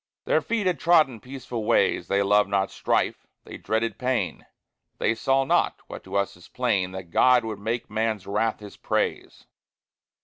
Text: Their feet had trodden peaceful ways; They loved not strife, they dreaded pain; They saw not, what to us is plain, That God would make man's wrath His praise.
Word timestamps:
Their 0.25 0.41
feet 0.41 0.65
had 0.65 0.79
trodden 0.79 1.19
peaceful 1.19 1.63
ways; 1.63 2.07
They 2.07 2.23
loved 2.23 2.49
not 2.49 2.71
strife, 2.71 3.27
they 3.43 3.57
dreaded 3.57 3.99
pain; 3.99 4.47
They 4.97 5.13
saw 5.13 5.43
not, 5.43 5.79
what 5.85 6.03
to 6.05 6.15
us 6.15 6.35
is 6.35 6.47
plain, 6.47 6.89
That 6.89 7.11
God 7.11 7.45
would 7.45 7.59
make 7.59 7.87
man's 7.87 8.25
wrath 8.25 8.61
His 8.61 8.77
praise. 8.77 9.45